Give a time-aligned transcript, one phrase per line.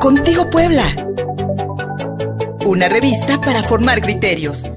[0.00, 0.84] Contigo Puebla.
[2.66, 4.70] Una revista para formar criterios.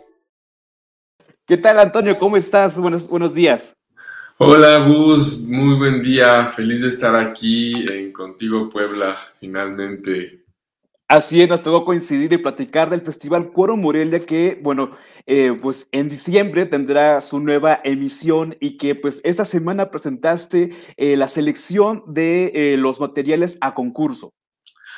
[1.46, 2.18] ¿Qué tal, Antonio?
[2.18, 2.78] ¿Cómo estás?
[2.78, 3.76] Buenos, buenos días.
[4.38, 5.44] Hola, Gus.
[5.48, 6.48] Muy buen día.
[6.48, 10.43] Feliz de estar aquí en Contigo Puebla, finalmente.
[11.10, 14.92] Así es, nos tocó coincidir y platicar del Festival Cuoro Morelia que, bueno,
[15.26, 21.18] eh, pues en diciembre tendrá su nueva emisión y que pues esta semana presentaste eh,
[21.18, 24.34] la selección de eh, los materiales a concurso.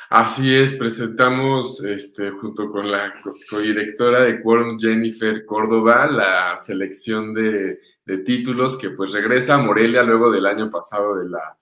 [0.08, 3.12] Así es, presentamos este, junto con la
[3.50, 10.04] codirectora de Quorum, Jennifer Córdoba, la selección de, de, títulos que pues regresa a Morelia
[10.04, 11.58] luego del año pasado de la,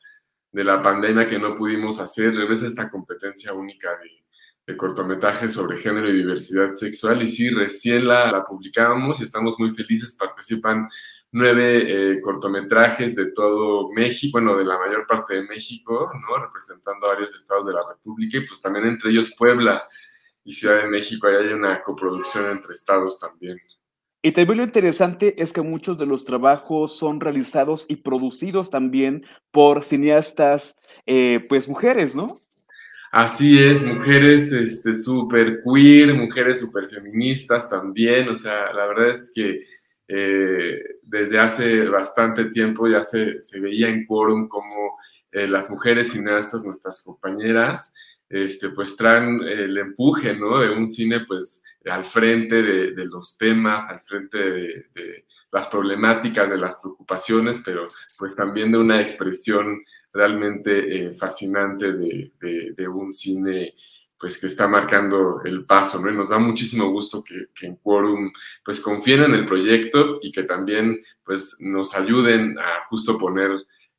[0.53, 4.24] de la pandemia que no pudimos hacer, regresa esta competencia única de
[4.67, 7.23] de cortometrajes sobre género y diversidad sexual.
[7.23, 10.17] Y sí, recién la, la publicamos y estamos muy felices.
[10.19, 10.89] Participan
[11.33, 16.45] nueve eh, cortometrajes de todo México, bueno, de la mayor parte de México, ¿no?
[16.45, 19.83] Representando varios estados de la República y pues también entre ellos Puebla
[20.45, 21.27] y Ciudad de México.
[21.27, 23.59] Ahí hay una coproducción entre estados también.
[24.23, 29.27] Y también lo interesante es que muchos de los trabajos son realizados y producidos también
[29.51, 32.41] por cineastas, eh, pues mujeres, ¿no?
[33.17, 39.31] Así es, mujeres este, súper queer, mujeres súper feministas también, o sea, la verdad es
[39.33, 39.61] que
[40.09, 44.99] eh, desde hace bastante tiempo ya se, se veía en quórum como
[45.31, 47.93] eh, las mujeres cineastas, nuestras compañeras,
[48.29, 50.59] este, pues traen el empuje, ¿no?
[50.59, 54.87] De un cine, pues, al frente de, los temas, al frente de,
[55.53, 62.89] las problemáticas, de las preocupaciones, pero pues también de una expresión realmente eh, fascinante de,
[62.89, 63.75] un cine
[64.19, 66.11] pues que está marcando el paso, ¿no?
[66.11, 68.33] Y nos da muchísimo gusto que, en Quorum
[68.65, 73.51] pues confíen en el proyecto y que también pues nos ayuden a justo poner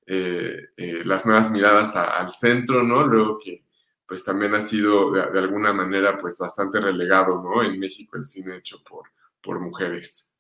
[0.08, 3.06] eh, eh, las nuevas miradas al centro, ¿no?
[3.06, 3.65] Luego que
[4.08, 7.64] pues también ha sido de, alguna manera pues bastante relegado, ¿no?
[7.64, 9.10] En México el cine hecho por,
[9.42, 10.36] por mujeres.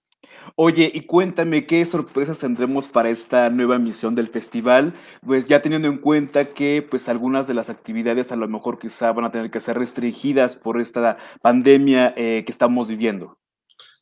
[0.55, 4.93] Oye, y cuéntame qué sorpresas tendremos para esta nueva misión del festival,
[5.25, 9.11] pues ya teniendo en cuenta que pues algunas de las actividades a lo mejor quizá
[9.11, 13.37] van a tener que ser restringidas por esta pandemia eh, que estamos viviendo.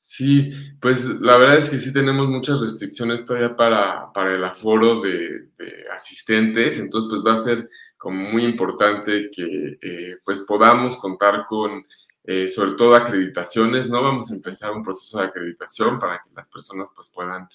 [0.06, 5.00] Sí, pues la verdad es que sí tenemos muchas restricciones todavía para, para el aforo
[5.00, 5.50] de,
[5.96, 7.70] asistentes, entonces pues va a ser
[8.04, 11.86] como muy importante que eh, pues podamos contar con
[12.26, 14.04] eh, sobre todo acreditaciones, ¿no?
[14.04, 17.48] Vamos a empezar un proceso de acreditación para que las personas pues puedan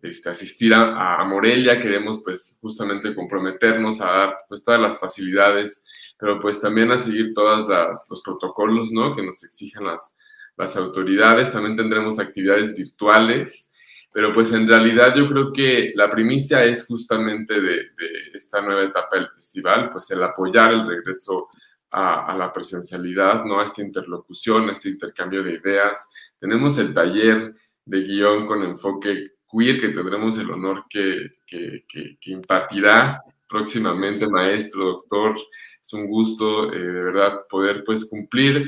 [0.00, 5.82] este, asistir a, a, Morelia, queremos pues justamente comprometernos a dar pues todas las facilidades,
[6.16, 7.68] pero pues también a seguir todos
[8.08, 9.16] los protocolos, ¿no?
[9.16, 10.16] Que nos exigen las,
[10.56, 13.72] las autoridades, también tendremos actividades virtuales,
[14.16, 17.90] pero pues en realidad yo creo que la primicia es justamente de,
[18.32, 21.50] esta nueva etapa del festival, pues el apoyar el regreso
[21.90, 23.60] a, la presencialidad, ¿no?
[23.60, 26.08] A esta interlocución, a este intercambio de ideas.
[26.40, 32.30] Tenemos el taller de guion con enfoque queer que tendremos el honor que, que, que,
[32.30, 35.36] impartirás próximamente, maestro, doctor.
[35.78, 38.66] Es un gusto, eh, de verdad, poder pues cumplir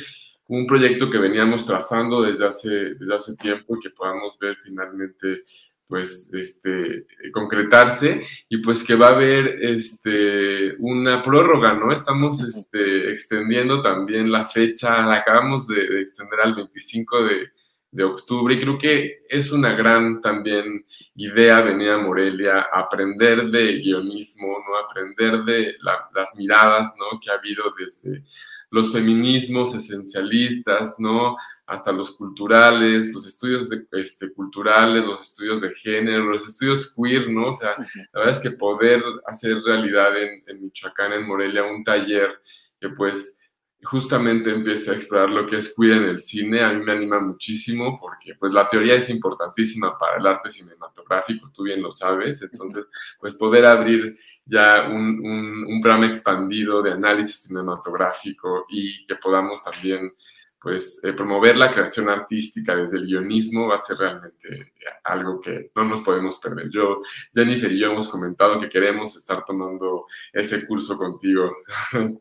[0.49, 5.43] un proyecto que veníamos trazando desde hace, desde hace tiempo y que podamos ver finalmente
[5.87, 11.91] pues este, concretarse y pues que va a haber este, una prórroga, ¿no?
[11.91, 17.49] Estamos este, extendiendo también la fecha, la acabamos de, extender al 25 de,
[17.91, 23.79] de, octubre y creo que es una gran también idea venir a Morelia, aprender de
[23.79, 24.77] guionismo, ¿no?
[24.77, 27.19] Aprender de las miradas, ¿no?
[27.19, 28.23] Que ha habido desde
[28.71, 31.37] los feminismos esencialistas, ¿no?
[31.67, 37.31] Hasta los culturales, los estudios de, este, culturales, los estudios de género, los estudios queer,
[37.31, 37.51] ¿no?
[37.51, 37.77] O sea,
[38.13, 42.41] la verdad es que poder hacer realidad en, en Michoacán, en Morelia, un taller
[42.81, 43.39] que pues
[43.83, 47.21] justamente empiece a explorar lo que es queer en el cine, a mí me anima
[47.21, 52.43] muchísimo porque pues la teoría es importantísima para el arte cinematográfico, tú bien lo sabes,
[52.43, 52.89] entonces
[53.21, 54.17] pues poder abrir
[54.49, 55.21] ya un,
[55.67, 60.13] un, programa expandido de análisis cinematográfico y que podamos también
[60.61, 64.73] pues eh, promover la creación artística desde el guionismo va a ser realmente
[65.05, 66.69] algo que no nos podemos perder.
[66.69, 67.01] Yo,
[67.33, 71.57] Jennifer y yo hemos comentado que queremos estar tomando ese curso contigo.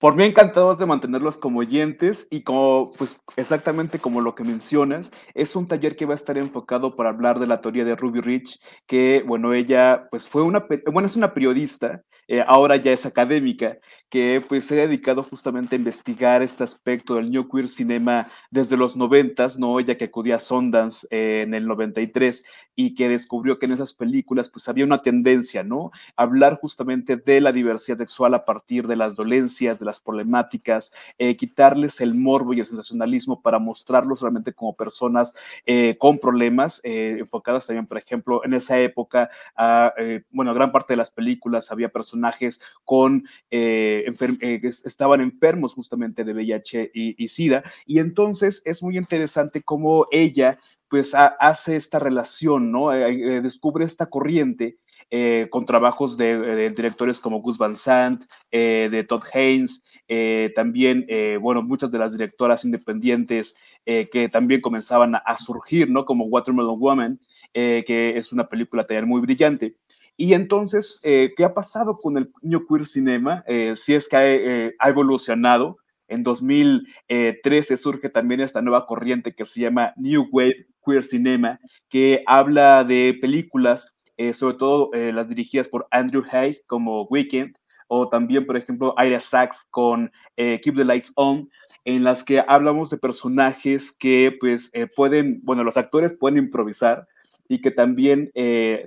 [0.00, 5.12] por mí encantados de mantenerlos como oyentes y como, pues exactamente como lo que mencionas,
[5.34, 8.22] es un taller que va a estar enfocado para hablar de la teoría de Ruby
[8.22, 13.04] Rich, que, bueno, ella, pues fue una, bueno, es una periodista, eh, ahora ya es
[13.04, 13.76] académica,
[14.08, 18.78] que pues se ha dedicado justamente a investigar este aspecto del New Queer Cinema desde
[18.78, 19.78] los noventas, ¿no?
[19.78, 22.42] Ella que acudía a Sundance eh, en el 93
[22.74, 25.90] y que descubrió que en esas películas pues había una tendencia, ¿no?
[26.16, 31.36] Hablar justamente de la diversidad sexual a partir de las dolencias, de las problemáticas, eh,
[31.36, 35.34] quitarles el morbo y el sensacionalismo para mostrarlos realmente como personas
[35.66, 39.92] eh, con problemas, eh, enfocadas también, por ejemplo, en esa época, a,
[40.30, 47.22] bueno, gran parte de las películas había personajes con, estaban enfermos justamente de VIH y,
[47.22, 50.58] y SIDA, y entonces es muy interesante cómo ella
[50.88, 52.88] pues hace esta relación, ¿no?
[52.88, 54.79] descubre esta corriente
[55.12, 58.22] eh, con trabajos de, directores como Gus Van Sant,
[58.52, 61.06] eh, de Todd Haynes, eh, también,
[61.40, 63.54] bueno, muchas de las directoras independientes
[63.84, 66.04] que también comenzaban a, surgir, ¿no?
[66.04, 67.20] Como Watermelon Woman,
[67.52, 69.76] que es una película también muy brillante.
[70.16, 73.44] Y entonces, ¿qué ha pasado con el New Queer Cinema?
[73.76, 75.78] si es que ha, evolucionado.
[76.08, 82.24] En 2013 surge también esta nueva corriente que se llama New Wave Queer Cinema, que
[82.26, 87.56] habla de películas eh, sobre todo eh, las dirigidas por Andrew Hay como Weekend,
[87.88, 91.48] o también, por ejemplo, Ira Sachs con eh, Keep the Lights On,
[91.86, 97.08] en las que hablamos de personajes que, pues, pueden, bueno, los actores pueden improvisar
[97.48, 98.30] y que también,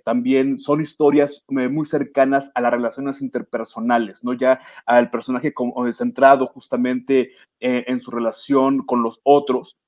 [0.06, 4.33] también son historias muy cercanas a las relaciones interpersonales, ¿no?
[4.33, 9.80] Ya al personaje como, centrado justamente en su relación con los otros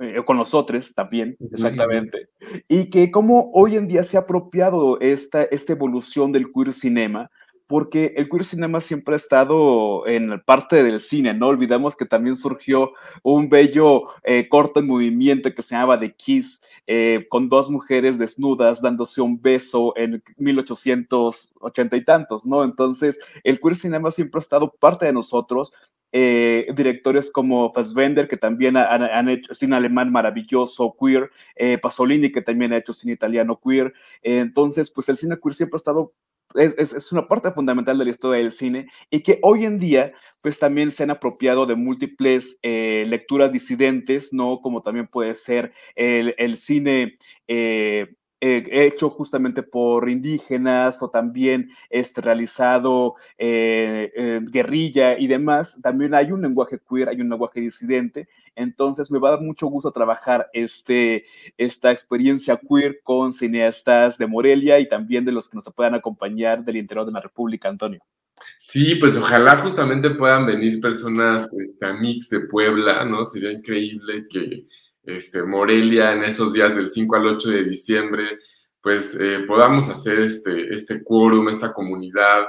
[0.00, 2.28] eh, o, con los otros también, exactamente,
[2.68, 7.30] y que como hoy en día se ha apropiado esta, esta evolución del queer cinema,
[7.66, 12.36] porque el queer cinema siempre ha estado en parte del cine, no olvidamos que también
[12.36, 17.70] surgió un bello eh, corto en movimiento que se llamaba The Kiss, eh, con dos
[17.70, 22.64] mujeres desnudas dándose un beso en 1880 y tantos, ¿no?
[22.64, 25.72] Entonces, el queer cinema siempre ha estado parte de nosotros
[26.12, 31.30] eh, directores como Fassbender, que también han, hecho cine alemán maravilloso, queer,
[31.80, 33.92] Pasolini, que también ha hecho cine italiano queer.
[34.22, 36.12] Entonces, pues el cine queer siempre ha estado
[36.54, 40.12] es, es, una parte fundamental de la historia del cine y que hoy en día
[40.42, 44.60] pues también se han apropiado de múltiples lecturas disidentes, ¿no?
[44.60, 47.18] Como también puede ser el, el cine
[47.48, 48.14] eh,
[48.46, 56.30] hecho justamente por indígenas o también este, realizado eh, eh, guerrilla y demás, también hay
[56.30, 60.48] un lenguaje queer, hay un lenguaje disidente, entonces me va a dar mucho gusto trabajar
[60.52, 61.24] este,
[61.56, 66.64] esta experiencia queer con cineastas de Morelia y también de los que nos puedan acompañar
[66.64, 68.02] del interior de la República, Antonio.
[68.58, 73.24] Sí, pues ojalá justamente puedan venir personas este, Mix de Puebla, ¿no?
[73.24, 74.66] Sería increíble que
[75.06, 78.38] este, Morelia en esos días del 5 al 8 de diciembre,
[78.80, 82.46] pues eh, podamos hacer este, este quórum, esta comunidad,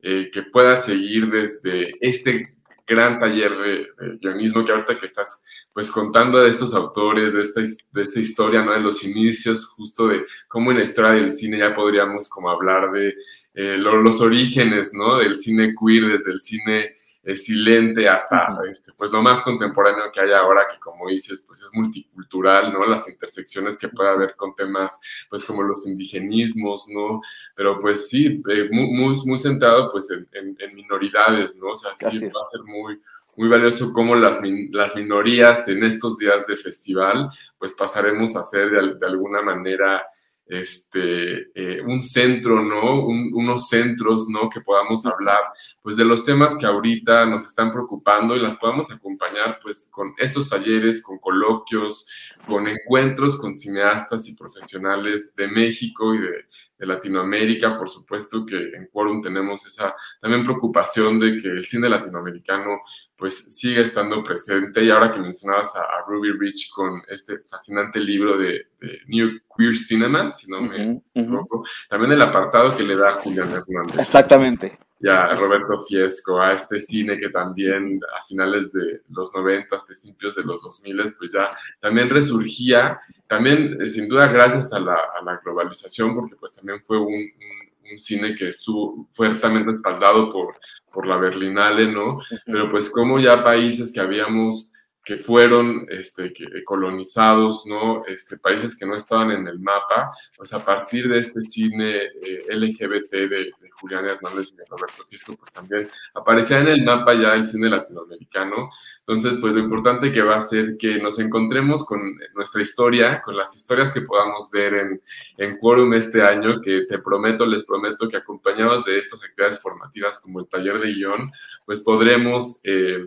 [0.00, 3.86] eh, que pueda seguir desde este gran taller de,
[4.20, 8.62] guionismo que ahorita que estás pues contando de estos autores, de esta, de esta historia,
[8.62, 8.72] ¿no?
[8.72, 12.90] De los inicios, justo de cómo en la historia del cine ya podríamos como hablar
[12.92, 13.14] de
[13.54, 15.18] eh, los orígenes, ¿no?
[15.18, 20.20] Del cine queer, desde el cine es silente hasta este, pues lo más contemporáneo que
[20.20, 22.86] hay ahora, que como dices, pues es multicultural, ¿no?
[22.86, 24.98] Las intersecciones que puede haber con temas,
[25.28, 27.20] pues como los indigenismos, ¿no?
[27.54, 31.72] Pero pues sí, eh, muy, muy, centrado pues en, minoridades, ¿no?
[31.72, 33.00] O sea, sí va a ser muy,
[33.36, 34.40] muy valioso cómo las,
[34.70, 37.28] las minorías en estos días de festival,
[37.58, 40.02] pues pasaremos a ser de alguna manera
[40.48, 43.06] este, eh, un centro, ¿no?
[43.06, 44.48] unos centros, ¿no?
[44.48, 45.38] Que podamos hablar,
[45.82, 50.14] pues, de los temas que ahorita nos están preocupando y las podamos acompañar, pues, con
[50.18, 52.06] estos talleres, con coloquios,
[52.46, 56.46] con encuentros con cineastas y profesionales de México y de,
[56.78, 57.78] de Latinoamérica.
[57.78, 62.80] Por supuesto que en Quorum tenemos esa también preocupación de que el cine latinoamericano
[63.16, 64.84] pues siga estando presente.
[64.84, 68.68] Y ahora que mencionabas a, Ruby Rich con este fascinante libro de,
[69.08, 73.98] New Queer Cinema, si no me equivoco, también el apartado que le da Julián Hernández.
[73.98, 80.34] Exactamente ya Roberto Fiesco, a este cine que también a finales de los 90, principios
[80.34, 81.50] de los 2000, pues ya
[81.80, 86.82] también resurgía, también eh, sin duda gracias a la, a la, globalización, porque pues también
[86.82, 90.56] fue un, un, cine que estuvo fuertemente respaldado por,
[90.92, 92.20] por la Berlinale, ¿no?
[92.44, 94.72] Pero pues como ya países que habíamos
[95.08, 98.04] que fueron este, que, colonizados, ¿no?
[98.04, 102.44] Este, países que no estaban en el mapa, pues a partir de este cine eh,
[102.50, 107.14] LGBT de, de, Julián Hernández y de Roberto Fisco, pues también aparecía en el mapa
[107.14, 108.70] ya el cine latinoamericano.
[108.98, 112.00] Entonces, pues lo importante que va a ser que nos encontremos con
[112.34, 115.00] nuestra historia, con las historias que podamos ver en,
[115.38, 120.18] en Quórum este año, que te prometo, les prometo que acompañados de estas actividades formativas
[120.18, 121.30] como el taller de guion,
[121.64, 122.60] pues podremos...
[122.64, 123.06] Eh,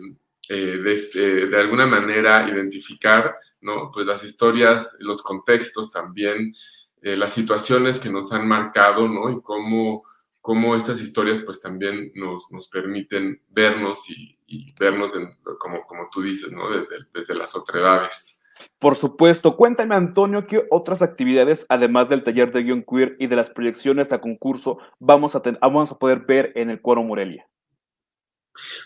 [0.54, 0.82] eh,
[1.14, 3.90] eh, de, alguna manera identificar, ¿no?
[3.90, 6.54] Pues las historias, los contextos también,
[7.00, 9.30] eh, las situaciones que nos han marcado, ¿no?
[9.30, 10.04] Y cómo,
[10.42, 14.36] cómo estas historias pues también nos, nos permiten vernos y,
[14.78, 15.12] vernos
[15.58, 16.70] como, como tú dices, ¿no?
[16.70, 18.38] Desde, desde las otredades.
[18.78, 19.56] Por supuesto.
[19.56, 24.12] Cuéntame, Antonio, ¿qué otras actividades, además del taller de guion queer y de las proyecciones
[24.12, 27.48] a concurso, vamos a, vamos a poder ver en el Cuoro Morelia?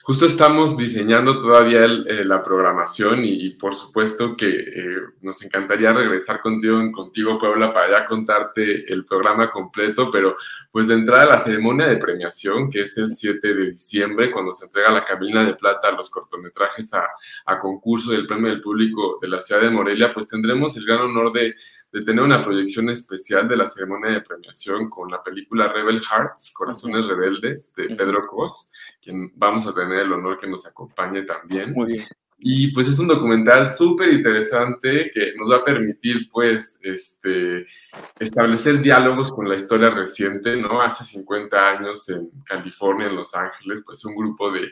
[0.02, 6.40] Justo estamos diseñando todavía eh, la programación y, por supuesto que eh, nos encantaría regresar
[6.40, 10.36] contigo en Contigo Puebla para ya contarte el programa completo, pero
[10.70, 14.66] pues de entrada la ceremonia de premiación, que es el 7 de diciembre, cuando se
[14.66, 17.04] entrega la cabina de plata a los cortometrajes a,
[17.46, 21.00] a concurso del Premio del Público de la ciudad de Morelia, pues tendremos el gran
[21.00, 21.54] honor de
[21.96, 26.52] de tener una proyección especial de la ceremonia de premiación con la película Rebel Hearts,
[26.52, 31.72] Corazones Rebeldes, de Pedro Cos, quien vamos a tener el honor que nos acompañe también.
[31.72, 32.04] Muy bien.
[32.38, 37.66] Y pues es un documental súper interesante que nos va a permitir pues este,
[38.18, 40.82] establecer diálogos con la historia reciente, ¿no?
[40.82, 44.70] Hace 50 años en California, en Los Ángeles, pues un grupo de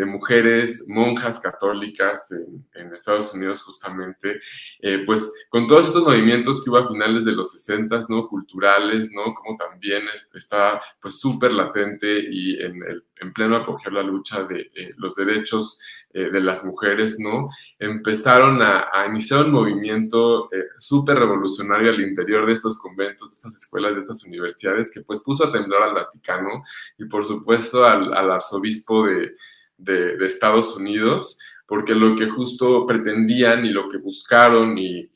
[0.00, 4.40] de mujeres monjas católicas en, Estados Unidos justamente,
[4.80, 8.26] eh, pues con todos estos movimientos que hubo a finales de los 60, ¿no?
[8.26, 9.34] Culturales, ¿no?
[9.34, 10.02] Como también
[10.34, 15.16] está pues súper latente y en, el, en pleno apogeo la lucha de eh, los
[15.16, 15.78] derechos
[16.14, 17.50] eh, de las mujeres, ¿no?
[17.78, 23.92] Empezaron a, iniciar un movimiento súper revolucionario al interior de estos conventos, de estas escuelas,
[23.92, 26.62] de estas universidades, que pues puso a temblar al Vaticano
[26.98, 29.34] y por supuesto al arzobispo de
[29.80, 35.08] de, Estados Unidos, porque lo que justo pretendían y lo que buscaron y,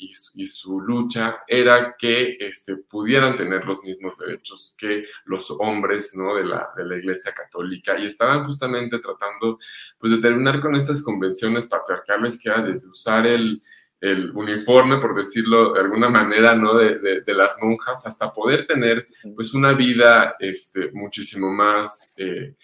[0.47, 6.37] su lucha era que este, pudieran tener los mismos derechos que los hombres ¿no?
[6.37, 9.59] de, la, de la Iglesia Católica y estaban justamente tratando
[9.99, 13.61] pues, de terminar con estas convenciones patriarcales que era desde usar el,
[14.04, 16.75] el uniforme, por decirlo de alguna manera, ¿no?
[16.75, 22.54] De, de, las monjas, hasta poder tener, pues, una vida, este, muchísimo más eh,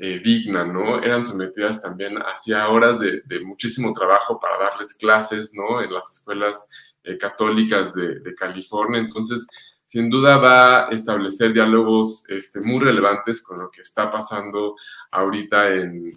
[0.00, 1.02] eh, digna, ¿no?
[1.02, 5.82] Eran sometidas también hacia horas de, muchísimo trabajo para darles clases, ¿no?
[5.82, 6.68] En las escuelas
[7.02, 9.00] eh, católicas de, California.
[9.00, 9.44] Entonces,
[9.84, 14.76] sin duda va a establecer diálogos este, muy relevantes con lo que está pasando
[15.10, 16.16] ahorita en,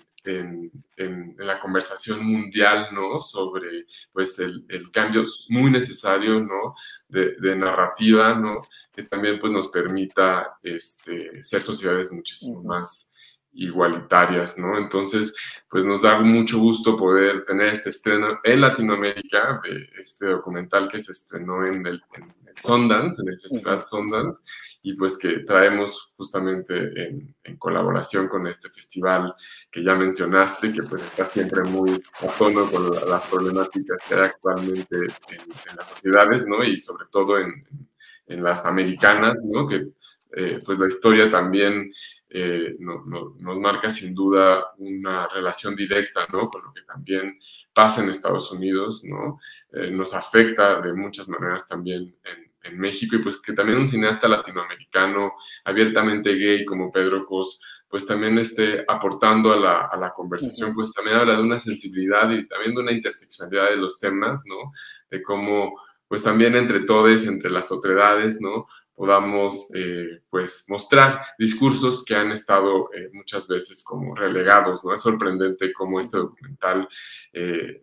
[1.39, 3.19] la conversación mundial, ¿no?
[3.19, 6.75] Sobre, pues, el, cambio muy necesario, ¿no?
[7.07, 8.61] De, narrativa, ¿no?
[8.93, 13.10] Que también, pues, nos permita este, ser sociedades muchísimo más
[13.53, 14.77] igualitarias, ¿no?
[14.77, 15.33] Entonces,
[15.69, 20.99] pues nos da mucho gusto poder tener este estreno en Latinoamérica, de este documental que
[20.99, 24.41] se estrenó en el, en Sundance, en el Festival Sundance,
[24.83, 29.35] y pues que traemos justamente en, colaboración con este festival
[29.69, 34.21] que ya mencionaste, que pues está siempre muy a tono con las problemáticas que hay
[34.21, 36.63] actualmente en, las sociedades, ¿no?
[36.63, 37.65] Y sobre todo en,
[38.27, 39.67] las americanas, ¿no?
[39.67, 39.89] Que
[40.37, 41.91] eh, pues la historia también
[42.33, 46.49] eh, nos marca sin duda una relación directa ¿no?
[46.49, 47.37] con lo que también
[47.73, 49.37] pasa en Estados Unidos, ¿no?
[49.73, 54.27] Eh, nos afecta de muchas maneras también en, México y pues que también un cineasta
[54.27, 55.33] latinoamericano
[55.65, 57.59] abiertamente gay como Pedro Cos,
[57.89, 62.29] pues también esté aportando a la, a la conversación, pues también habla de una sensibilidad
[62.29, 64.71] y también de una interseccionalidad de los temas, ¿no?
[65.09, 65.73] De cómo
[66.11, 68.67] pues también entre todos, entre las otredades, ¿no?
[68.95, 74.93] Podamos eh, pues mostrar discursos que han estado eh, muchas veces como relegados, ¿no?
[74.93, 76.87] Es sorprendente cómo este documental
[77.33, 77.81] eh,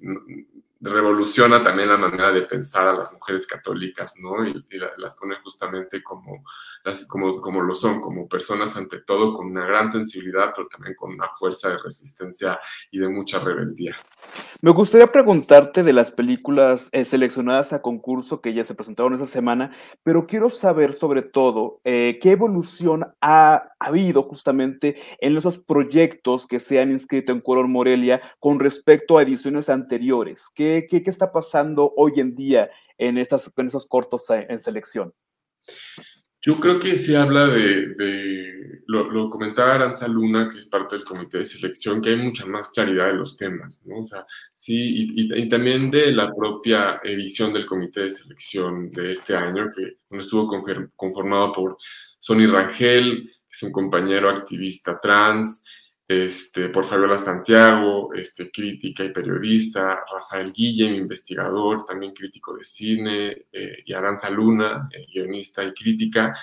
[0.81, 4.47] revoluciona también la manera de pensar a las mujeres católicas, ¿no?
[4.47, 4.65] Y,
[4.99, 6.45] las pone justamente como,
[6.85, 10.95] las, como, como lo son, como personas ante todo con una gran sensibilidad, pero también
[10.95, 12.59] con una fuerza de resistencia
[12.91, 13.97] y de mucha rebeldía.
[14.61, 19.27] Me gustaría preguntarte de las películas eh, seleccionadas a concurso que ya se presentaron esa
[19.27, 26.47] semana, pero quiero saber sobre todo eh, qué evolución ha, habido justamente en esos proyectos
[26.47, 30.51] que se han inscrito en Color Morelia con respecto a ediciones anteriores.
[30.53, 35.15] ¿Qué ¿Qué, está pasando hoy en día en, estas, en esos cortos en selección?
[36.41, 41.39] Yo creo que se habla de, lo, comentaba Aranza Luna, que es parte del comité
[41.39, 43.99] de selección, que hay mucha más claridad de los temas, ¿no?
[43.99, 49.35] O sea, sí, y, también de la propia edición del comité de selección de este
[49.35, 50.47] año, que estuvo
[50.95, 51.77] conformado por
[52.21, 55.65] Sonny Rangel, que es un compañero activista trans,
[56.09, 63.47] este, por Fabiola Santiago, este, crítica y periodista, Rafael Guillem, investigador, también crítico de cine,
[63.53, 66.35] eh, y Aranza Luna, eh, guionista y crítica.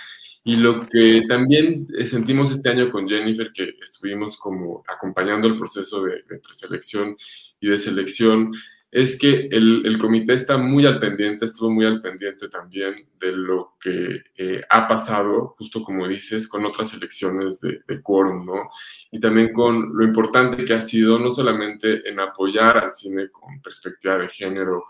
[0.44, 5.56] Y lo que también eh, sentimos este año con Jennifer, que estuvimos como acompañando el
[5.56, 7.18] proceso de, de preselección
[7.60, 8.54] y de selección,
[8.96, 13.76] es que el, comité está muy al pendiente, estuvo muy al pendiente también de lo
[13.78, 18.70] que eh, ha pasado, justo como dices, con otras elecciones de, de quórum, ¿no?
[19.12, 23.62] Y también con lo importante que ha sido no solamente en apoyar al cine con
[23.62, 24.86] perspectiva de género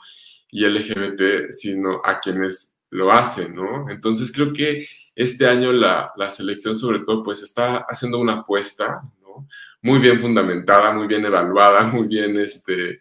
[0.52, 3.90] y LGBT, sino a quienes lo hacen, ¿no?
[3.90, 4.86] Entonces creo que
[5.16, 9.48] este año la, la selección sobre todo pues está haciendo una apuesta, ¿no?
[9.82, 13.00] Muy bien fundamentada, muy bien evaluada, muy bien, este,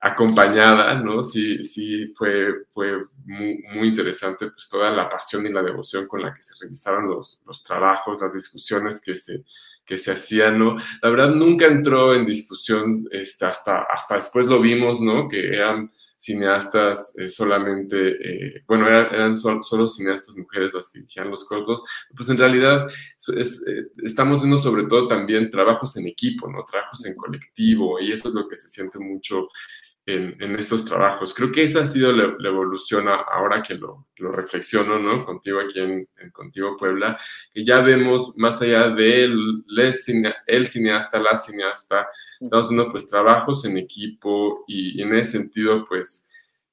[0.00, 1.22] acompañada, ¿no?
[1.22, 6.22] Sí, sí, fue, fue muy, muy, interesante, pues toda la pasión y la devoción con
[6.22, 9.42] la que se revisaron los, los trabajos, las discusiones que se,
[9.84, 10.76] que se hacían, ¿no?
[11.02, 15.28] La verdad nunca entró en discusión, este, hasta, hasta después lo vimos, ¿no?
[15.28, 15.88] Que eran
[16.18, 21.82] cineastas eh, solamente, eh, bueno, eran, solo cineastas mujeres las que dirigían los cortos,
[22.14, 23.44] pues en realidad eh,
[24.02, 26.64] estamos viendo sobre todo también trabajos en equipo, ¿no?
[26.64, 29.48] Trabajos en colectivo, y eso es lo que se siente mucho
[30.08, 31.34] en, estos trabajos.
[31.34, 35.24] Creo que esa ha sido la, evolución ahora que lo, lo, reflexiono, ¿no?
[35.26, 37.18] Contigo aquí en, Contigo Puebla,
[37.52, 42.08] que ya vemos más allá de el cineasta, la cineasta,
[42.40, 46.26] estamos viendo pues trabajos en equipo y, en ese sentido pues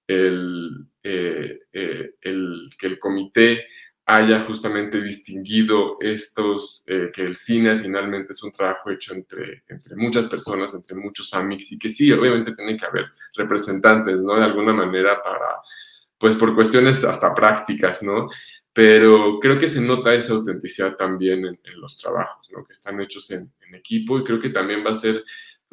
[0.08, 3.68] el, eh, eh, el que el comité
[4.08, 9.96] haya justamente distinguido estos, eh, que el cine finalmente es un trabajo hecho entre, entre
[9.96, 14.36] muchas personas, entre muchos amics, y que sí, obviamente tienen que haber representantes, ¿no?
[14.36, 15.60] De alguna manera para,
[16.20, 18.30] pues por cuestiones hasta prácticas, ¿no?
[18.72, 22.64] Pero creo que se nota esa autenticidad también en, los trabajos, ¿no?
[22.64, 25.24] Que están hechos en, en equipo y creo que también va a ser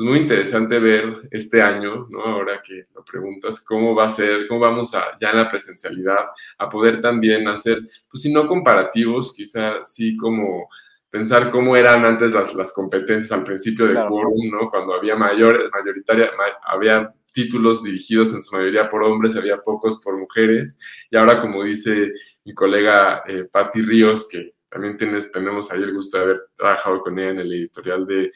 [0.03, 2.23] muy interesante ver este año, ¿no?
[2.23, 6.27] Ahora que lo preguntas, cómo va a ser, cómo vamos a, ya en la presencialidad,
[6.59, 7.79] a poder también hacer,
[8.11, 10.69] pues si no comparativos, quizá sí como
[11.11, 14.71] pensar cómo eran antes las, las competencias al principio de quórum, ¿no?
[14.71, 16.31] Cuando había mayor, mayoritaria,
[16.65, 20.79] había títulos dirigidos en su mayoría por hombres, había pocos por mujeres,
[21.11, 22.13] y ahora como dice
[22.45, 27.03] mi colega eh, Patti Ríos, que también tienes, tenemos ahí el gusto de haber trabajado
[27.03, 28.33] con ella en el editorial de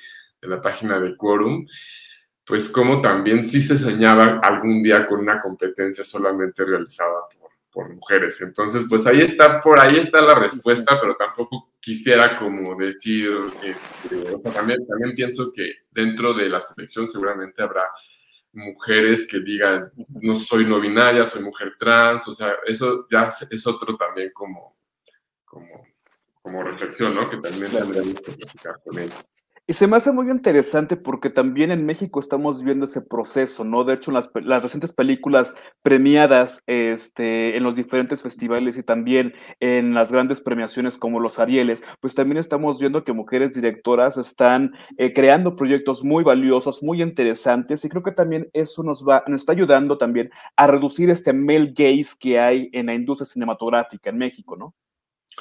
[0.47, 1.67] en la página de Quorum,
[2.45, 7.94] pues como también sí se soñaba algún día con una competencia solamente realizada por, por
[7.94, 8.40] mujeres.
[8.40, 13.31] Entonces, pues ahí está, por ahí está la respuesta, pero tampoco quisiera como decir,
[13.62, 17.83] este, o sea, también, también pienso que dentro de la selección seguramente habrá
[18.53, 23.66] mujeres que digan, no soy no binaria, soy mujer trans, o sea, eso ya es
[23.66, 24.79] otro también como,
[25.44, 25.87] como,
[26.40, 27.29] como reflexión, ¿no?
[27.29, 29.45] Que también tendríamos que platicar con ellas.
[29.68, 33.83] Y se me hace muy interesante porque también en México estamos viendo ese proceso, ¿no?
[33.83, 39.92] De hecho, las, las recientes películas premiadas este, en los diferentes festivales y también en
[39.92, 45.12] las grandes premiaciones como los Arieles, pues también estamos viendo que mujeres directoras están eh,
[45.12, 49.50] creando proyectos muy valiosos, muy interesantes y creo que también eso nos va, nos está
[49.50, 54.55] ayudando también a reducir este male gaze que hay en la industria cinematográfica en México,
[54.55, 54.74] ¿no?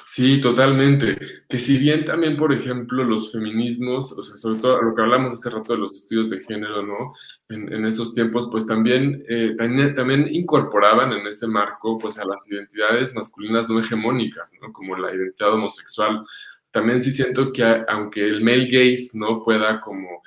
[0.05, 1.17] Sí, totalmente.
[1.47, 5.33] Que si bien también, por ejemplo, los feminismos, o sea, sobre todo lo que hablamos
[5.33, 7.13] hace rato de los estudios de género, ¿no?
[7.49, 9.55] En, esos tiempos, pues también, eh,
[9.95, 14.73] también, incorporaban en ese marco, pues a las identidades masculinas no hegemónicas, ¿no?
[14.73, 16.25] Como la identidad homosexual.
[16.71, 20.23] También sí siento que aunque el male gaze no pueda como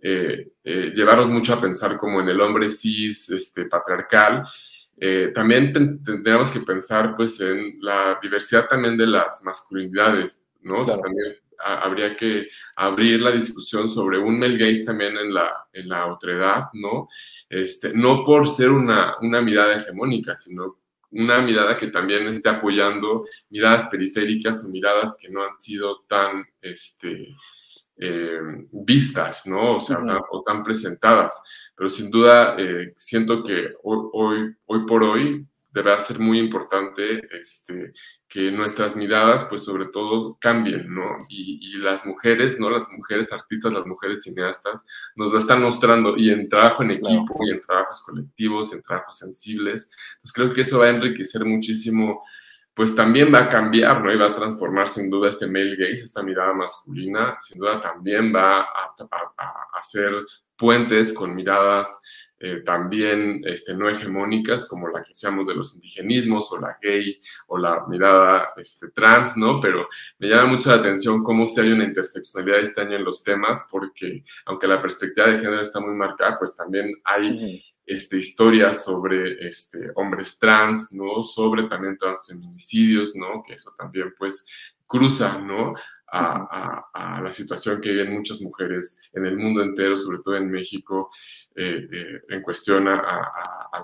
[0.00, 4.42] eh, eh, llevarnos mucho a pensar como en el hombre cis, este, patriarcal,
[5.04, 10.76] eh, también tendríamos que pensar pues en la diversidad también de las masculinidades, ¿no?
[10.76, 15.66] O sea, también habría que abrir la discusión sobre un male gaze también en la,
[15.72, 17.08] en la otredad, ¿no?
[17.48, 20.78] Este, no por ser una, una mirada hegemónica, sino
[21.10, 26.44] una mirada que también esté apoyando miradas periféricas o miradas que no han sido tan,
[26.60, 27.34] este,
[27.96, 28.40] eh,
[28.72, 29.76] vistas, ¿no?
[29.76, 29.98] O sea,
[30.30, 31.40] o tan presentadas.
[31.76, 37.92] Pero sin duda eh, siento que hoy, hoy, por hoy deberá ser muy importante este,
[38.28, 41.24] que nuestras miradas, pues sobre todo, cambien, ¿no?
[41.28, 42.70] Y, las mujeres, ¿no?
[42.70, 44.84] Las mujeres artistas, las mujeres cineastas,
[45.16, 49.18] nos lo están mostrando y en trabajo en equipo y en trabajos colectivos, en trabajos
[49.18, 49.88] sensibles.
[50.14, 52.22] Entonces creo que eso va a enriquecer muchísimo
[52.74, 54.12] pues también va a cambiar, ¿no?
[54.12, 58.34] Y va a transformar sin duda este male gaze, esta mirada masculina, sin duda también
[58.34, 58.94] va a,
[59.74, 60.12] hacer
[60.56, 61.98] puentes con miradas
[62.44, 67.20] eh, también este, no hegemónicas, como la que seamos de los indigenismos o la gay
[67.46, 69.60] o la mirada este, trans, ¿no?
[69.60, 73.22] Pero me llama mucho la atención cómo si hay una interseccionalidad este año en los
[73.22, 78.84] temas, porque aunque la perspectiva de género está muy marcada, pues también hay este, historias
[78.84, 81.22] sobre este, hombres trans, ¿no?
[81.22, 83.42] Sobre también transfeminicidios, ¿no?
[83.42, 84.46] Que eso también, pues,
[84.86, 85.74] cruza, ¿no?
[86.14, 91.10] A, la situación que viven muchas mujeres en el mundo entero, sobre todo en México,
[91.54, 93.00] eh, eh, en cuestión al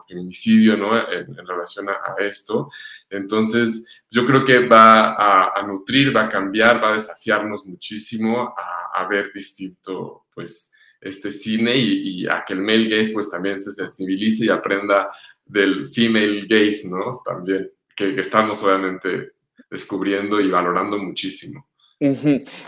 [0.06, 1.11] feminicidio, ¿no?
[1.11, 2.70] En, relación a, esto.
[3.08, 5.14] Entonces, yo creo que va
[5.54, 11.76] a, nutrir, va a cambiar, va a desafiarnos muchísimo a, ver distinto, pues, este cine
[11.76, 15.08] y, a que el male gaze pues también se sensibilice y aprenda
[15.44, 17.22] del female gaze, ¿no?
[17.24, 19.32] También, que, estamos obviamente
[19.70, 21.66] descubriendo y valorando muchísimo.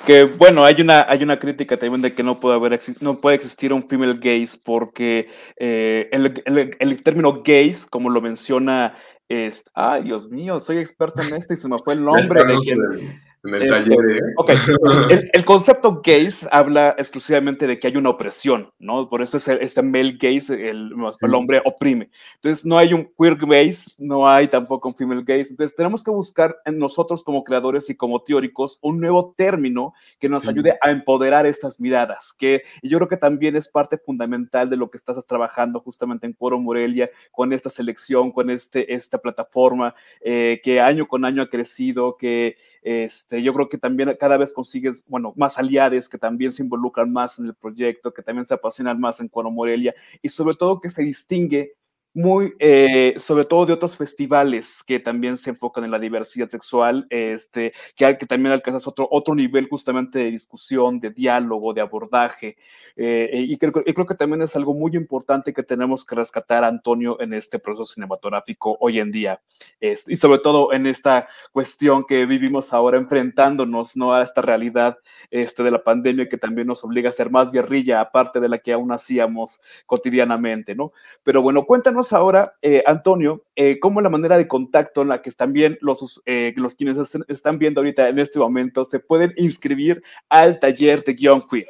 [0.06, 3.36] Que bueno, hay una, hay una crítica también de que no puede haber no puede
[3.36, 6.42] existir un female gaze porque eh, el,
[6.80, 8.96] el, término gaze, como lo menciona,
[9.28, 12.58] es, ay Dios mío, soy experto en esto y se me fue el nombre de
[12.58, 12.80] quien
[13.44, 14.16] en el este, taller.
[14.16, 14.20] ¿eh?
[14.36, 14.50] Ok,
[15.32, 19.08] el, concepto gaze habla exclusivamente de que hay una opresión, ¿no?
[19.08, 22.10] Por eso es este male gaze, el, el, hombre oprime.
[22.36, 25.50] Entonces no hay un queer gaze, no hay tampoco un female gaze.
[25.50, 30.28] Entonces tenemos que buscar en nosotros como creadores y como teóricos un nuevo término que
[30.28, 34.76] nos ayude a empoderar estas miradas, que yo creo que también es parte fundamental de
[34.76, 39.94] lo que estás trabajando justamente en Coro Morelia, con esta selección, con este, esta plataforma
[40.20, 42.56] eh, que año con año ha crecido, que...
[42.82, 46.64] Este, este, yo creo que también cada vez consigues, bueno, más aliados que también se
[46.64, 50.56] involucran más en el proyecto, que también se apasionan más en Cuano Morelia y sobre
[50.56, 51.74] todo que se distingue
[52.12, 57.06] muy, eh, sobre todo de otros festivales que también se enfocan en la diversidad sexual,
[57.08, 62.56] este, que, que también alcanzas otro, otro nivel justamente de discusión, de diálogo, de abordaje.
[62.96, 67.20] Eh, y, creo, creo que también es algo muy importante que tenemos que rescatar, Antonio,
[67.20, 69.40] en este proceso cinematográfico hoy en día.
[69.80, 74.12] y sobre todo en esta cuestión que vivimos ahora enfrentándonos ¿no?
[74.12, 74.98] a esta realidad
[75.30, 78.58] este, de la pandemia que también nos obliga a ser más guerrilla, aparte de la
[78.58, 80.92] que aún hacíamos cotidianamente, ¿no?
[81.22, 85.30] Pero bueno, cuéntanos ahora, eh, Antonio, eh, cómo la manera de contacto en la que
[85.32, 90.58] también los, eh, los quienes están viendo ahorita en este momento se pueden inscribir al
[90.58, 91.68] taller de guion queer.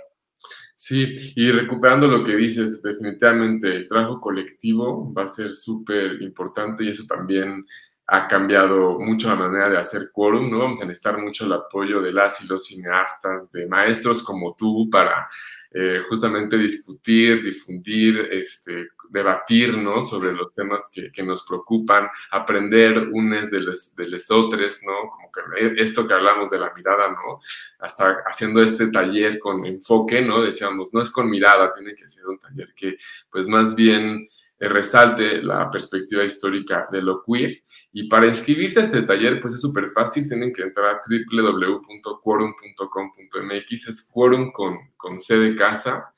[0.75, 6.85] Sí, y recuperando lo que dices, definitivamente el trabajo colectivo va a ser súper importante
[6.85, 7.67] y eso también
[8.07, 10.59] ha cambiado mucho la manera de hacer quórum, ¿no?
[10.59, 14.89] Vamos a necesitar mucho el apoyo de las y los cineastas, de maestros como tú,
[14.91, 15.29] para
[15.73, 20.01] eh, justamente discutir, difundir, este, debatir, ¿no?
[20.01, 24.93] Sobre los temas que, nos preocupan, aprender unes de los, de los otros, ¿no?
[25.33, 27.41] Que esto que hablamos de la mirada, ¿no?
[27.79, 30.43] Hasta haciendo este taller con enfoque, ¿no?
[30.43, 32.97] Decíamos, no es con mirada, tiene que ser un taller que,
[33.31, 34.29] pues, más bien
[34.69, 37.63] resalte la perspectiva histórica de lo queer.
[37.93, 43.89] Y para inscribirse a este taller, pues es súper fácil, tienen que entrar a www.quorum.com.mx,
[43.89, 46.13] es quorum con, con C de casa,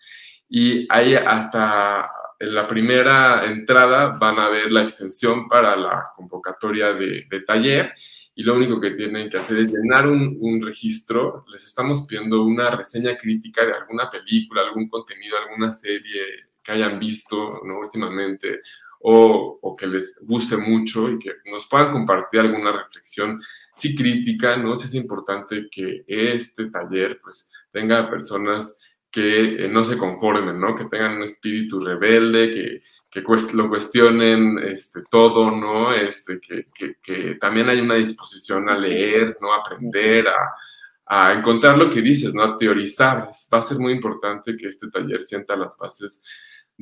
[0.48, 6.92] y ahí hasta en la primera entrada van a ver la extensión para la convocatoria
[6.92, 7.94] de, de taller
[8.35, 11.44] y lo único que tienen que hacer es llenar un, un, registro.
[11.52, 16.98] Les estamos pidiendo una reseña crítica de alguna película, algún contenido, alguna serie que hayan
[16.98, 17.81] visto ¿no?
[17.81, 18.61] últimamente
[19.05, 24.57] o, o, que les guste mucho y que nos puedan compartir alguna reflexión, sí crítica,
[24.57, 24.77] ¿no?
[24.77, 28.77] Sí es importante que este taller pues tenga personas
[29.12, 30.75] que eh, no se conformen, ¿no?
[30.75, 35.92] Que tengan un espíritu rebelde, que, que lo cuestionen este, todo, ¿no?
[35.92, 39.53] Este, que, que, que, también hay una disposición a leer, ¿no?
[39.53, 40.55] A aprender, a,
[41.05, 42.42] a encontrar lo que dices, ¿no?
[42.42, 43.29] A teorizar.
[43.53, 46.22] Va a ser muy importante que este taller sienta las bases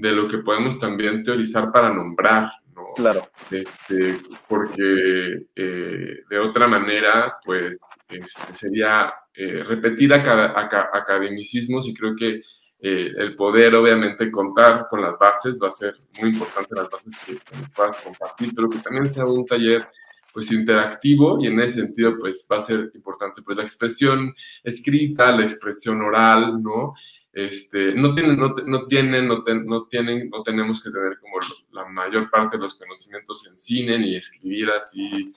[0.01, 2.89] de lo que podemos también teorizar para nombrar, ¿no?
[2.97, 3.23] Claro.
[3.51, 12.43] Este, porque eh, de otra manera, pues este, sería eh, repetir academicismos y creo que
[12.83, 17.15] eh, el poder, obviamente, contar con las bases va a ser muy importante, las bases
[17.27, 19.85] que, nos puedas compartir, pero que también sea un taller
[20.33, 24.33] pues interactivo y en ese sentido pues va a ser importante pues la expresión
[24.63, 26.95] escrita, la expresión oral, ¿no?
[27.33, 31.37] Este, no tienen, no, tienen, no tenemos que tener como
[31.71, 35.33] la mayor parte de los conocimientos en cine ni escribir así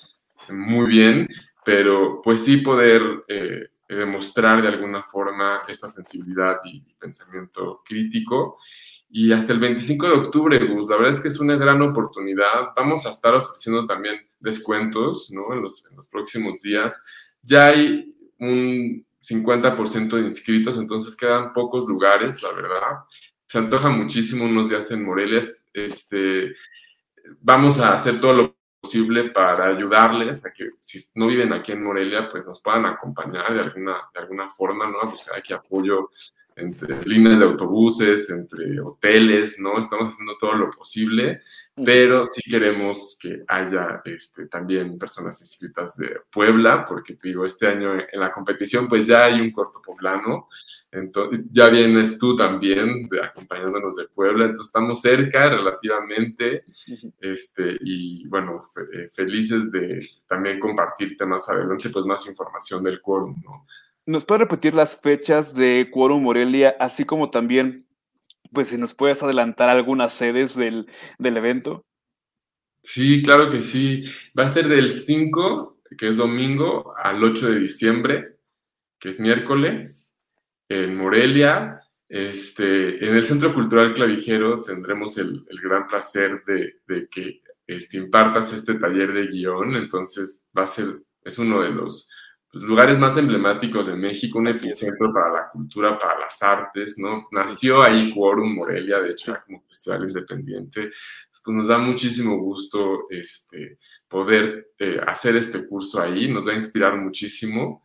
[0.50, 1.28] muy bien,
[1.64, 8.58] pero pues sí poder eh, demostrar de alguna forma esta sensibilidad y, pensamiento crítico.
[9.10, 10.90] y hasta el 25 de octubre, Gus.
[10.90, 12.74] La verdad es que es una gran oportunidad.
[12.76, 15.54] Vamos a estar ofreciendo también descuentos, ¿no?
[15.54, 17.00] En los, en los próximos días.
[17.44, 23.04] Ya hay un 50% de inscritos, entonces quedan pocos lugares, la verdad.
[23.48, 25.42] Se antoja muchísimo unos días en Morelia.
[25.72, 26.54] Este,
[27.40, 31.84] vamos a hacer todo lo posible para ayudarles a que si no viven aquí en
[31.84, 35.00] Morelia, pues nos puedan acompañar de alguna, de alguna forma, ¿no?
[35.02, 36.10] A buscar aquí apoyo
[36.56, 39.80] entre líneas de autobuses, entre hoteles, ¿no?
[39.80, 41.42] Estamos haciendo todo lo posible,
[41.76, 47.68] pero sí queremos que haya este, también personas inscritas de Puebla, porque te digo, este
[47.68, 50.48] año en la competición pues ya hay un corto poblano,
[50.92, 56.64] entonces ya vienes tú también de, acompañándonos de Puebla, entonces estamos cerca relativamente,
[57.20, 63.36] este, y bueno, eh, felices de también compartirte más adelante pues más información del quórum,
[63.44, 63.66] ¿no?
[64.06, 67.88] ¿Nos puede repetir las fechas de Quórum Morelia, así como también,
[68.54, 70.88] pues si nos puedes adelantar algunas sedes del,
[71.20, 71.86] evento?
[72.84, 74.06] Sí, claro que sí.
[74.38, 78.38] Va a ser del 5, que es domingo, al 8 de diciembre,
[79.00, 80.16] que es miércoles,
[80.70, 81.80] en Morelia.
[82.08, 88.76] Este, en el Centro Cultural Clavijero tendremos el, gran placer de, que este, impartas este
[88.76, 89.76] taller de guion.
[89.76, 92.10] Entonces, va a ser, es uno de los
[92.54, 97.28] los lugares más emblemáticos de México, un epicentro para la cultura, para las artes, ¿no?
[97.32, 100.92] Nació ahí Quórum Morelia, de hecho, como festival independiente.
[101.32, 106.56] Pues nos da muchísimo gusto este, poder eh, hacer este curso ahí, nos va a
[106.56, 107.84] inspirar muchísimo.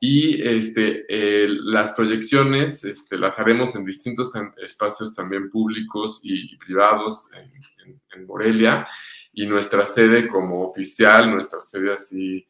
[0.00, 1.04] Y este,
[1.48, 8.86] las proyecciones este, las haremos en distintos espacios también públicos y, privados en, en Morelia.
[9.32, 12.44] Y nuestra sede como oficial, nuestra sede así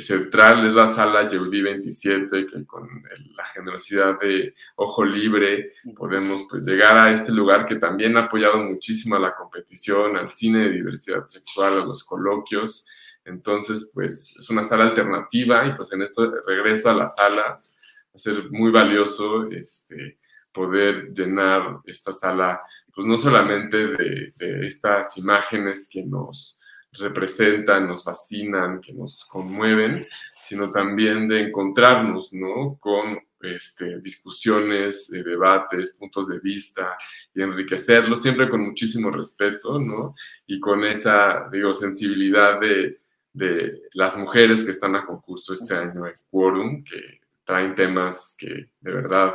[0.00, 2.88] central es la sala Yeudí 27, que con
[3.36, 8.56] la generosidad de Ojo Libre podemos pues llegar a este lugar que también ha apoyado
[8.58, 12.86] muchísimo a la competición, al cine de diversidad sexual, a los coloquios.
[13.24, 17.76] Entonces, pues es una sala alternativa y pues en esto regreso a las salas
[18.08, 20.18] va a ser muy valioso este,
[20.52, 22.62] poder llenar esta sala,
[22.94, 26.58] pues no solamente de, de estas imágenes que nos
[26.92, 30.06] representan, nos fascinan, que nos conmueven,
[30.42, 32.76] sino también de encontrarnos, ¿no?
[32.78, 36.96] Con este, discusiones, debates, puntos de vista
[37.34, 40.14] y enriquecerlos siempre con muchísimo respeto, ¿no?
[40.46, 43.00] Y con esa, digo, sensibilidad de,
[43.32, 48.70] de las mujeres que están a concurso este año en Quorum, que traen temas que
[48.80, 49.34] de verdad,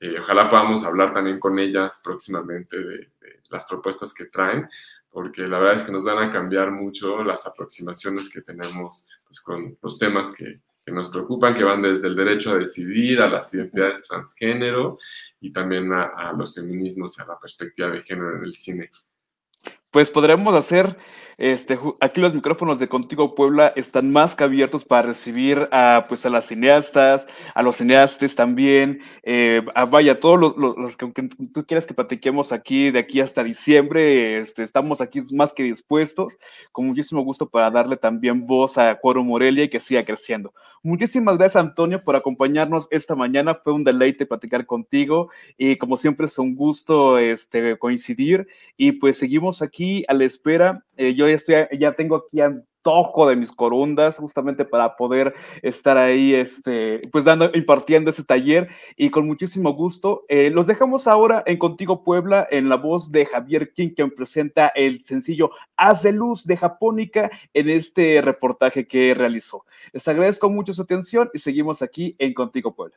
[0.00, 4.68] eh, ojalá podamos hablar también con ellas próximamente de, de las propuestas que traen,
[5.12, 9.40] porque la verdad es que nos van a cambiar mucho las aproximaciones que tenemos pues,
[9.40, 13.54] con los temas que, nos preocupan, que van desde el derecho a decidir, a las
[13.54, 14.98] identidades transgénero
[15.40, 18.90] y también a, a los feminismos y a la perspectiva de género en el cine
[19.92, 20.96] pues podremos hacer,
[21.36, 26.24] este, aquí los micrófonos de Contigo Puebla están más que abiertos para recibir a, pues,
[26.24, 31.12] a las cineastas, a los cineastas también, eh, a, vaya, todos los, los, que
[31.52, 36.38] tú quieras que platiquemos aquí de aquí hasta diciembre, este, estamos aquí más que dispuestos,
[36.72, 40.54] con muchísimo gusto para darle también voz a Cuoro Morelia y que siga creciendo.
[40.82, 46.26] Muchísimas gracias, Antonio, por acompañarnos esta mañana, fue un deleite platicar contigo y como siempre
[46.26, 48.48] es un gusto este, coincidir.
[48.76, 50.84] Y pues seguimos aquí a la espera.
[50.96, 55.98] Eh, yo ya, estoy, ya tengo aquí antojo de mis corundas, justamente para poder estar
[55.98, 60.24] ahí, este, pues dando, impartiendo ese taller y con muchísimo gusto.
[60.28, 64.68] Eh, los dejamos ahora en Contigo Puebla, en la voz de Javier King, quien presenta
[64.68, 69.64] el sencillo Haz de Luz de Japónica en este reportaje que realizó.
[69.92, 72.96] Les agradezco mucho su atención y seguimos aquí en Contigo Puebla.